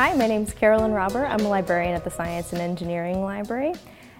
Hi, 0.00 0.14
my 0.14 0.26
name 0.26 0.44
is 0.44 0.54
Carolyn 0.54 0.92
Robber. 0.92 1.26
I'm 1.26 1.44
a 1.44 1.48
librarian 1.50 1.92
at 1.94 2.04
the 2.04 2.10
Science 2.10 2.54
and 2.54 2.62
Engineering 2.62 3.22
Library. 3.22 3.74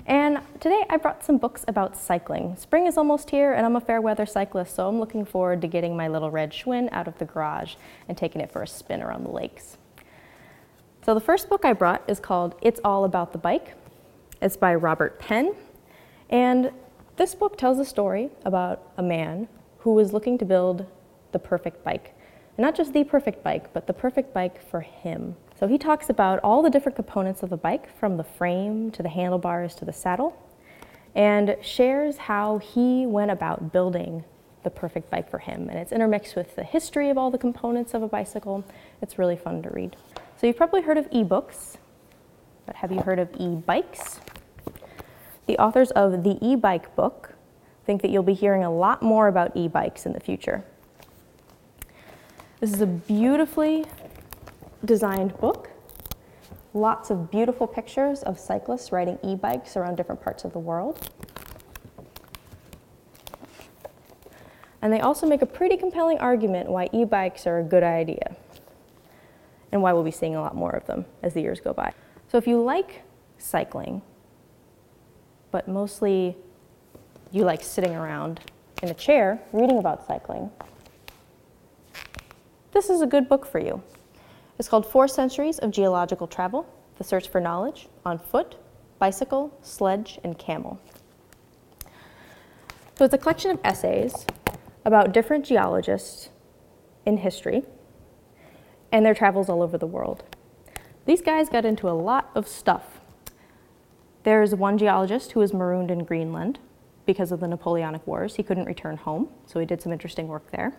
And 0.04 0.40
today 0.60 0.84
I 0.90 0.98
brought 0.98 1.24
some 1.24 1.38
books 1.38 1.64
about 1.68 1.96
cycling. 1.96 2.54
Spring 2.56 2.86
is 2.86 2.98
almost 2.98 3.30
here 3.30 3.54
and 3.54 3.64
I'm 3.64 3.76
a 3.76 3.80
fair 3.80 4.02
weather 4.02 4.26
cyclist, 4.26 4.74
so 4.74 4.86
I'm 4.86 5.00
looking 5.00 5.24
forward 5.24 5.62
to 5.62 5.68
getting 5.68 5.96
my 5.96 6.06
little 6.06 6.30
red 6.30 6.52
Schwinn 6.52 6.90
out 6.92 7.08
of 7.08 7.16
the 7.16 7.24
garage 7.24 7.76
and 8.08 8.18
taking 8.18 8.42
it 8.42 8.52
for 8.52 8.60
a 8.60 8.66
spin 8.66 9.00
around 9.00 9.24
the 9.24 9.30
lakes. 9.30 9.78
So 11.02 11.14
the 11.14 11.20
first 11.20 11.48
book 11.48 11.64
I 11.64 11.72
brought 11.72 12.02
is 12.06 12.20
called 12.20 12.56
It's 12.60 12.78
All 12.84 13.06
About 13.06 13.32
the 13.32 13.38
Bike. 13.38 13.72
It's 14.42 14.58
by 14.58 14.74
Robert 14.74 15.18
Penn. 15.18 15.54
And 16.28 16.72
this 17.16 17.34
book 17.34 17.56
tells 17.56 17.78
a 17.78 17.86
story 17.86 18.28
about 18.44 18.92
a 18.98 19.02
man 19.02 19.48
who 19.78 19.94
was 19.94 20.12
looking 20.12 20.36
to 20.36 20.44
build 20.44 20.84
the 21.32 21.38
perfect 21.38 21.82
bike. 21.82 22.14
And 22.58 22.66
not 22.66 22.74
just 22.74 22.92
the 22.92 23.02
perfect 23.02 23.42
bike, 23.42 23.72
but 23.72 23.86
the 23.86 23.94
perfect 23.94 24.34
bike 24.34 24.62
for 24.62 24.80
him. 24.80 25.36
So 25.60 25.68
he 25.68 25.76
talks 25.76 26.08
about 26.08 26.40
all 26.42 26.62
the 26.62 26.70
different 26.70 26.96
components 26.96 27.42
of 27.42 27.52
a 27.52 27.56
bike, 27.58 27.94
from 27.98 28.16
the 28.16 28.24
frame 28.24 28.90
to 28.92 29.02
the 29.02 29.10
handlebars 29.10 29.74
to 29.74 29.84
the 29.84 29.92
saddle, 29.92 30.34
and 31.14 31.54
shares 31.60 32.16
how 32.16 32.56
he 32.56 33.04
went 33.04 33.30
about 33.30 33.70
building 33.70 34.24
the 34.62 34.70
perfect 34.70 35.10
bike 35.10 35.30
for 35.30 35.38
him. 35.38 35.68
And 35.68 35.78
it's 35.78 35.92
intermixed 35.92 36.34
with 36.34 36.56
the 36.56 36.64
history 36.64 37.10
of 37.10 37.18
all 37.18 37.30
the 37.30 37.36
components 37.36 37.92
of 37.92 38.02
a 38.02 38.08
bicycle. 38.08 38.64
It's 39.02 39.18
really 39.18 39.36
fun 39.36 39.62
to 39.62 39.68
read. 39.68 39.96
So 40.38 40.46
you've 40.46 40.56
probably 40.56 40.80
heard 40.80 40.96
of 40.96 41.06
e-books, 41.10 41.76
but 42.64 42.76
have 42.76 42.90
you 42.90 43.00
heard 43.00 43.18
of 43.18 43.28
e-bikes? 43.38 44.20
The 45.44 45.58
authors 45.58 45.90
of 45.90 46.24
the 46.24 46.38
e-bike 46.40 46.96
book 46.96 47.34
think 47.84 48.00
that 48.00 48.10
you'll 48.10 48.22
be 48.22 48.32
hearing 48.32 48.64
a 48.64 48.72
lot 48.72 49.02
more 49.02 49.28
about 49.28 49.54
e-bikes 49.54 50.06
in 50.06 50.14
the 50.14 50.20
future. 50.20 50.64
This 52.60 52.72
is 52.72 52.80
a 52.80 52.86
beautifully 52.86 53.84
designed 54.84 55.36
book. 55.38 55.70
Lots 56.72 57.10
of 57.10 57.30
beautiful 57.30 57.66
pictures 57.66 58.22
of 58.22 58.38
cyclists 58.38 58.92
riding 58.92 59.18
e-bikes 59.24 59.76
around 59.76 59.96
different 59.96 60.22
parts 60.22 60.44
of 60.44 60.52
the 60.52 60.58
world. 60.58 61.10
And 64.82 64.92
they 64.92 65.00
also 65.00 65.26
make 65.26 65.42
a 65.42 65.46
pretty 65.46 65.76
compelling 65.76 66.18
argument 66.18 66.70
why 66.70 66.88
e-bikes 66.92 67.46
are 67.46 67.58
a 67.58 67.62
good 67.62 67.82
idea 67.82 68.36
and 69.72 69.82
why 69.82 69.92
we'll 69.92 70.04
be 70.04 70.10
seeing 70.10 70.34
a 70.34 70.40
lot 70.40 70.54
more 70.54 70.70
of 70.70 70.86
them 70.86 71.04
as 71.22 71.34
the 71.34 71.40
years 71.40 71.60
go 71.60 71.72
by. 71.72 71.92
So 72.28 72.38
if 72.38 72.46
you 72.46 72.60
like 72.62 73.02
cycling, 73.38 74.02
but 75.50 75.68
mostly 75.68 76.36
you 77.30 77.44
like 77.44 77.62
sitting 77.62 77.94
around 77.94 78.40
in 78.82 78.88
a 78.88 78.94
chair 78.94 79.40
reading 79.52 79.78
about 79.78 80.06
cycling, 80.06 80.50
this 82.72 82.88
is 82.88 83.02
a 83.02 83.06
good 83.06 83.28
book 83.28 83.44
for 83.44 83.58
you. 83.58 83.82
It's 84.60 84.68
called 84.68 84.84
Four 84.84 85.08
Centuries 85.08 85.58
of 85.58 85.70
Geological 85.70 86.26
Travel, 86.26 86.68
The 86.98 87.04
Search 87.04 87.30
for 87.30 87.40
Knowledge 87.40 87.88
on 88.04 88.18
Foot, 88.18 88.56
Bicycle, 88.98 89.58
Sledge, 89.62 90.18
and 90.22 90.38
Camel. 90.38 90.78
So 92.98 93.06
it's 93.06 93.14
a 93.14 93.16
collection 93.16 93.52
of 93.52 93.60
essays 93.64 94.26
about 94.84 95.14
different 95.14 95.46
geologists 95.46 96.28
in 97.06 97.16
history 97.16 97.62
and 98.92 99.02
their 99.02 99.14
travels 99.14 99.48
all 99.48 99.62
over 99.62 99.78
the 99.78 99.86
world. 99.86 100.24
These 101.06 101.22
guys 101.22 101.48
got 101.48 101.64
into 101.64 101.88
a 101.88 101.96
lot 101.96 102.30
of 102.34 102.46
stuff. 102.46 103.00
There's 104.24 104.54
one 104.54 104.76
geologist 104.76 105.32
who 105.32 105.40
was 105.40 105.54
marooned 105.54 105.90
in 105.90 106.04
Greenland 106.04 106.58
because 107.06 107.32
of 107.32 107.40
the 107.40 107.48
Napoleonic 107.48 108.06
Wars. 108.06 108.34
He 108.34 108.42
couldn't 108.42 108.66
return 108.66 108.98
home, 108.98 109.30
so 109.46 109.58
he 109.58 109.64
did 109.64 109.80
some 109.80 109.90
interesting 109.90 110.28
work 110.28 110.50
there. 110.50 110.76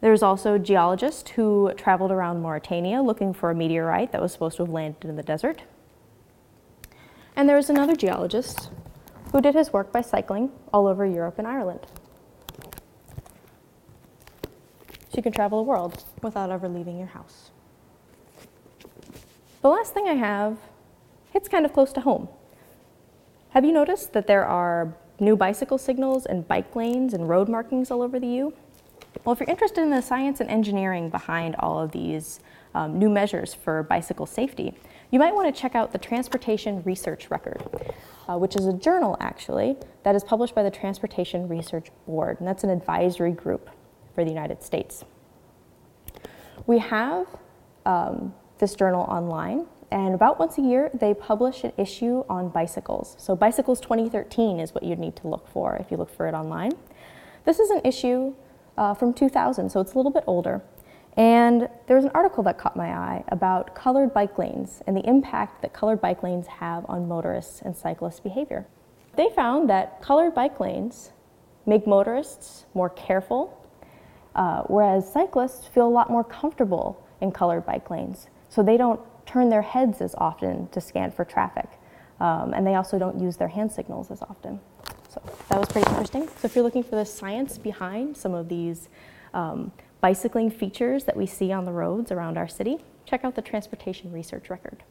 There's 0.00 0.22
also 0.22 0.54
a 0.54 0.58
geologist 0.58 1.30
who 1.30 1.72
traveled 1.76 2.12
around 2.12 2.40
Mauritania 2.40 3.02
looking 3.02 3.32
for 3.32 3.50
a 3.50 3.54
meteorite 3.54 4.12
that 4.12 4.22
was 4.22 4.32
supposed 4.32 4.56
to 4.58 4.62
have 4.62 4.72
landed 4.72 5.08
in 5.08 5.16
the 5.16 5.22
desert. 5.22 5.62
And 7.34 7.48
there 7.48 7.56
was 7.56 7.68
another 7.68 7.96
geologist 7.96 8.70
who 9.32 9.40
did 9.40 9.54
his 9.54 9.72
work 9.72 9.92
by 9.92 10.00
cycling 10.00 10.50
all 10.72 10.86
over 10.86 11.04
Europe 11.04 11.38
and 11.38 11.46
Ireland. 11.46 11.80
So 15.08 15.16
you 15.16 15.22
can 15.22 15.32
travel 15.32 15.58
the 15.58 15.68
world 15.68 16.04
without 16.22 16.50
ever 16.50 16.68
leaving 16.68 16.96
your 16.98 17.08
house. 17.08 17.50
The 19.62 19.68
last 19.68 19.94
thing 19.94 20.06
I 20.06 20.14
have 20.14 20.58
hits 21.32 21.48
kind 21.48 21.64
of 21.64 21.72
close 21.72 21.92
to 21.94 22.00
home. 22.00 22.28
Have 23.50 23.64
you 23.64 23.72
noticed 23.72 24.12
that 24.12 24.28
there 24.28 24.44
are 24.44 24.94
new 25.18 25.36
bicycle 25.36 25.78
signals 25.78 26.24
and 26.24 26.46
bike 26.46 26.76
lanes 26.76 27.12
and 27.12 27.28
road 27.28 27.48
markings 27.48 27.90
all 27.90 28.02
over 28.02 28.20
the 28.20 28.28
U? 28.28 28.54
Well, 29.24 29.32
if 29.32 29.40
you're 29.40 29.48
interested 29.50 29.82
in 29.82 29.90
the 29.90 30.00
science 30.00 30.40
and 30.40 30.48
engineering 30.48 31.10
behind 31.10 31.56
all 31.58 31.78
of 31.80 31.92
these 31.92 32.40
um, 32.74 32.98
new 32.98 33.10
measures 33.10 33.54
for 33.54 33.82
bicycle 33.82 34.26
safety, 34.26 34.74
you 35.10 35.18
might 35.18 35.34
want 35.34 35.54
to 35.54 35.60
check 35.60 35.74
out 35.74 35.92
the 35.92 35.98
Transportation 35.98 36.82
Research 36.84 37.30
Record, 37.30 37.62
uh, 38.28 38.36
which 38.36 38.56
is 38.56 38.66
a 38.66 38.72
journal 38.72 39.16
actually 39.20 39.76
that 40.02 40.14
is 40.14 40.22
published 40.22 40.54
by 40.54 40.62
the 40.62 40.70
Transportation 40.70 41.48
Research 41.48 41.88
Board, 42.06 42.38
and 42.38 42.48
that's 42.48 42.64
an 42.64 42.70
advisory 42.70 43.32
group 43.32 43.70
for 44.14 44.24
the 44.24 44.30
United 44.30 44.62
States. 44.62 45.04
We 46.66 46.78
have 46.78 47.26
um, 47.86 48.34
this 48.58 48.74
journal 48.74 49.02
online, 49.02 49.66
and 49.90 50.14
about 50.14 50.38
once 50.38 50.58
a 50.58 50.62
year 50.62 50.90
they 50.92 51.14
publish 51.14 51.64
an 51.64 51.72
issue 51.78 52.24
on 52.28 52.50
bicycles. 52.50 53.16
So 53.18 53.34
Bicycles 53.34 53.80
2013 53.80 54.60
is 54.60 54.74
what 54.74 54.82
you'd 54.82 54.98
need 54.98 55.16
to 55.16 55.28
look 55.28 55.48
for 55.48 55.76
if 55.76 55.90
you 55.90 55.96
look 55.96 56.14
for 56.14 56.26
it 56.26 56.34
online. 56.34 56.72
This 57.44 57.58
is 57.58 57.70
an 57.70 57.80
issue 57.84 58.34
uh, 58.78 58.94
from 58.94 59.12
2000, 59.12 59.68
so 59.68 59.80
it's 59.80 59.92
a 59.92 59.96
little 59.96 60.12
bit 60.12 60.24
older. 60.26 60.62
And 61.16 61.68
there 61.88 61.96
was 61.96 62.04
an 62.04 62.12
article 62.14 62.44
that 62.44 62.58
caught 62.58 62.76
my 62.76 62.90
eye 62.90 63.24
about 63.28 63.74
colored 63.74 64.14
bike 64.14 64.38
lanes 64.38 64.82
and 64.86 64.96
the 64.96 65.06
impact 65.06 65.62
that 65.62 65.72
colored 65.72 66.00
bike 66.00 66.22
lanes 66.22 66.46
have 66.46 66.86
on 66.88 67.08
motorists 67.08 67.60
and 67.60 67.76
cyclists' 67.76 68.20
behavior. 68.20 68.66
They 69.16 69.28
found 69.30 69.68
that 69.68 70.00
colored 70.00 70.34
bike 70.36 70.60
lanes 70.60 71.10
make 71.66 71.88
motorists 71.88 72.66
more 72.72 72.88
careful, 72.90 73.52
uh, 74.36 74.62
whereas 74.68 75.12
cyclists 75.12 75.66
feel 75.66 75.88
a 75.88 75.90
lot 75.90 76.08
more 76.08 76.22
comfortable 76.22 77.04
in 77.20 77.32
colored 77.32 77.66
bike 77.66 77.90
lanes. 77.90 78.28
So 78.48 78.62
they 78.62 78.76
don't 78.76 79.00
turn 79.26 79.48
their 79.48 79.62
heads 79.62 80.00
as 80.00 80.14
often 80.18 80.68
to 80.68 80.80
scan 80.80 81.10
for 81.10 81.24
traffic. 81.24 81.68
Um, 82.20 82.54
and 82.54 82.64
they 82.64 82.76
also 82.76 82.96
don't 82.96 83.20
use 83.20 83.36
their 83.36 83.48
hand 83.48 83.72
signals 83.72 84.12
as 84.12 84.22
often. 84.22 84.60
So 85.26 85.44
that 85.50 85.58
was 85.60 85.68
pretty 85.68 85.88
interesting. 85.90 86.28
So 86.28 86.46
if 86.46 86.54
you're 86.54 86.64
looking 86.64 86.82
for 86.82 86.96
the 86.96 87.04
science 87.04 87.58
behind 87.58 88.16
some 88.16 88.34
of 88.34 88.48
these 88.48 88.88
um, 89.34 89.72
bicycling 90.00 90.50
features 90.50 91.04
that 91.04 91.16
we 91.16 91.26
see 91.26 91.52
on 91.52 91.64
the 91.64 91.72
roads 91.72 92.12
around 92.12 92.38
our 92.38 92.48
city, 92.48 92.78
check 93.04 93.24
out 93.24 93.34
the 93.34 93.42
Transportation 93.42 94.12
Research 94.12 94.50
Record. 94.50 94.82